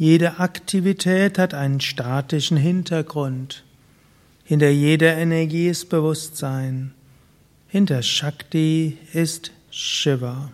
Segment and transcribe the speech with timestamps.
[0.00, 3.64] Jede Aktivität hat einen statischen Hintergrund.
[4.44, 6.94] Hinter jeder Energie ist Bewusstsein.
[7.68, 10.52] Hinter Shakti ist Shiva.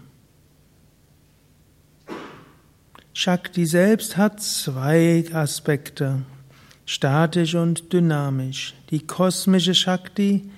[3.12, 6.22] Shakti selbst hat zwei Aspekte,
[6.84, 8.74] statisch und dynamisch.
[8.90, 10.50] Die kosmische Shakti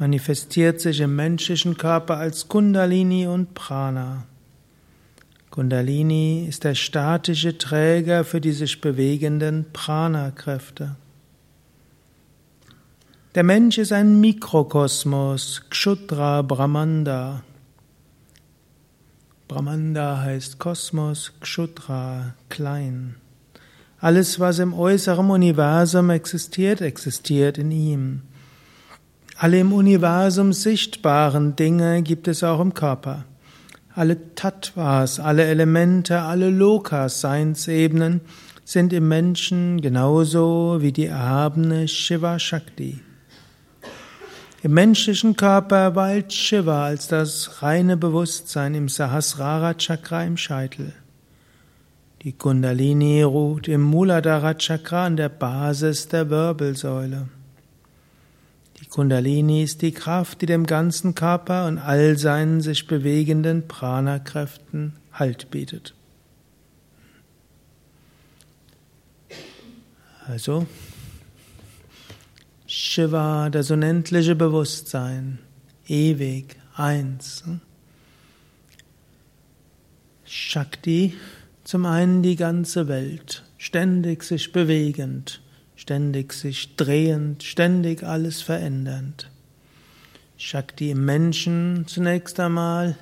[0.00, 4.26] manifestiert sich im menschlichen Körper als Kundalini und Prana.
[5.52, 10.96] Kundalini ist der statische Träger für die sich bewegenden Prana-Kräfte.
[13.34, 17.42] Der Mensch ist ein Mikrokosmos, Kshudra Brahmanda.
[19.46, 23.16] Brahmanda heißt Kosmos, Kshudra klein.
[24.00, 28.22] Alles, was im äußeren Universum existiert, existiert in ihm.
[29.36, 33.26] Alle im Universum sichtbaren Dinge gibt es auch im Körper.
[33.94, 38.22] Alle Tattvas, alle Elemente, alle Lokas, Seinsebenen
[38.64, 43.00] sind im Menschen genauso wie die erhabene Shiva Shakti.
[44.62, 50.94] Im menschlichen Körper weilt Shiva als das reine Bewusstsein im Sahasrara Chakra im Scheitel.
[52.22, 57.28] Die Kundalini ruht im Muladhara Chakra an der Basis der Wirbelsäule.
[58.90, 65.50] Kundalini ist die Kraft, die dem ganzen Körper und all seinen sich bewegenden Prana-Kräften Halt
[65.50, 65.94] bietet.
[70.26, 70.66] Also,
[72.66, 75.38] Shiva, das unendliche Bewusstsein,
[75.86, 77.44] ewig, eins.
[80.24, 81.14] Shakti,
[81.64, 85.41] zum einen die ganze Welt, ständig sich bewegend,
[85.82, 89.28] ständig sich drehend, ständig alles verändernd.
[90.36, 92.94] Shakti im Menschen zunächst einmal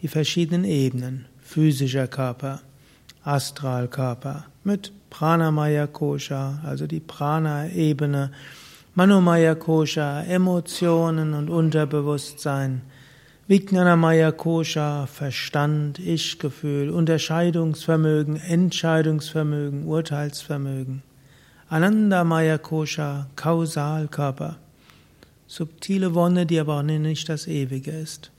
[0.00, 2.60] die verschiedenen Ebenen, physischer Körper,
[3.24, 8.30] Astralkörper mit Pranamaya Kosha, also die Prana-Ebene,
[8.94, 12.82] Manomaya Kosha, Emotionen und Unterbewusstsein,
[13.48, 21.02] Vijnanamaya Kosha, Verstand, Ich-Gefühl, Unterscheidungsvermögen, Entscheidungsvermögen, Urteilsvermögen.
[21.70, 24.56] Anandamaya Kosha, Kausalkörper.
[25.46, 28.32] Subtile Wonne, die aber auch nicht das Ewige ist.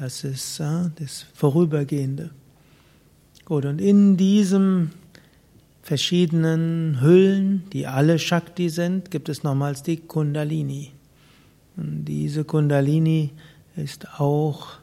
[0.00, 2.30] Das ist äh, das Vorübergehende.
[3.44, 4.90] Gut, und in diesem
[5.82, 10.90] verschiedenen Hüllen, die alle Shakti sind, gibt es nochmals die Kundalini.
[11.76, 13.30] Und diese Kundalini
[13.76, 14.78] ist auch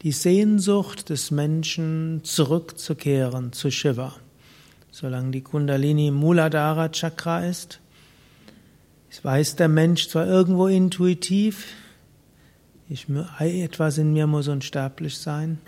[0.00, 4.14] die Sehnsucht des Menschen, zurückzukehren zu Shiva
[4.96, 7.80] solange die Kundalini im Muladhara Chakra ist.
[9.10, 11.66] Es weiß der Mensch zwar irgendwo intuitiv,
[12.88, 13.06] ich,
[13.38, 15.58] etwas in mir muss unsterblich sein.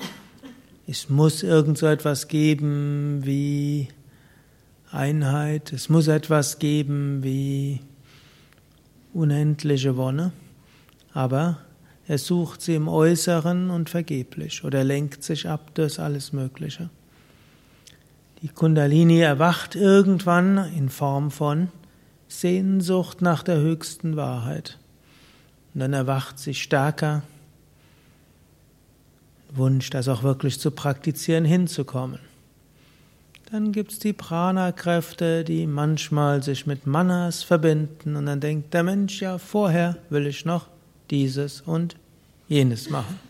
[0.86, 3.88] Es muss irgend so etwas geben wie
[4.90, 5.74] Einheit.
[5.74, 7.80] Es muss etwas geben wie
[9.12, 10.32] unendliche Wonne.
[11.12, 11.58] Aber
[12.06, 16.88] er sucht sie im Äußeren und vergeblich oder lenkt sich ab durch alles Mögliche.
[18.42, 21.68] Die Kundalini erwacht irgendwann in Form von
[22.28, 24.78] Sehnsucht nach der höchsten Wahrheit.
[25.74, 27.22] Und dann erwacht sie stärker,
[29.50, 32.20] Wunsch, das auch wirklich zu praktizieren, hinzukommen.
[33.50, 38.82] Dann gibt es die Prana-Kräfte, die manchmal sich mit Manas verbinden und dann denkt der
[38.82, 40.66] Mensch, ja, vorher will ich noch
[41.10, 41.96] dieses und
[42.46, 43.27] jenes machen.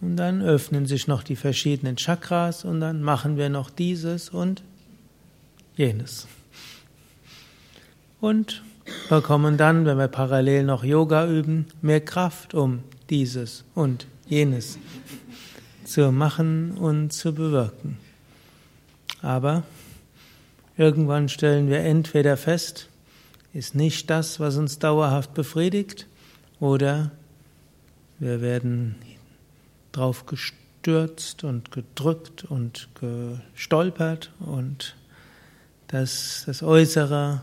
[0.00, 4.62] Und dann öffnen sich noch die verschiedenen Chakras und dann machen wir noch dieses und
[5.76, 6.26] jenes.
[8.20, 8.62] Und
[9.08, 14.78] bekommen dann, wenn wir parallel noch Yoga üben, mehr Kraft, um dieses und jenes
[15.84, 17.98] zu machen und zu bewirken.
[19.22, 19.64] Aber
[20.76, 22.88] irgendwann stellen wir entweder fest,
[23.52, 26.06] ist nicht das, was uns dauerhaft befriedigt,
[26.60, 27.10] oder
[28.18, 28.94] wir werden
[29.92, 34.96] drauf gestürzt und gedrückt und gestolpert und
[35.88, 37.42] dass das Äußere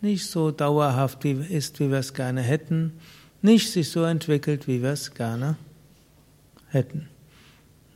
[0.00, 2.92] nicht so dauerhaft ist, wie wir es gerne hätten,
[3.42, 5.56] nicht sich so entwickelt, wie wir es gerne
[6.68, 7.08] hätten.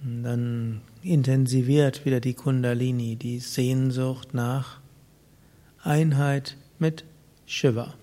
[0.03, 4.81] Und dann intensiviert wieder die Kundalini, die Sehnsucht nach
[5.83, 7.05] Einheit mit
[7.47, 7.95] Shiva.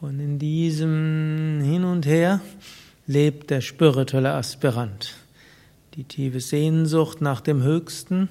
[0.00, 2.40] Und in diesem Hin und Her
[3.08, 5.14] lebt der spirituelle Aspirant.
[5.94, 8.28] Die tiefe Sehnsucht nach dem Höchsten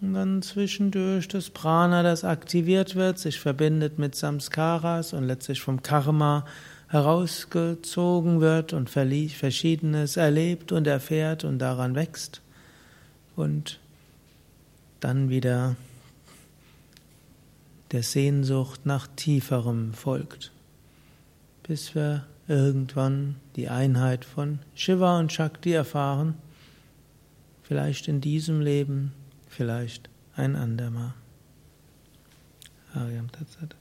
[0.00, 5.82] und dann zwischendurch das Prana, das aktiviert wird, sich verbindet mit Samskaras und letztlich vom
[5.82, 6.46] Karma
[6.88, 12.40] herausgezogen wird und Verschiedenes erlebt und erfährt und daran wächst.
[13.36, 13.78] Und
[15.00, 15.76] dann wieder
[17.92, 20.50] der Sehnsucht nach tieferem folgt,
[21.62, 26.34] bis wir irgendwann die Einheit von Shiva und Shakti erfahren,
[27.62, 29.12] vielleicht in diesem Leben,
[29.48, 31.14] vielleicht ein andermal.
[32.94, 33.74] Ariam Tatsat.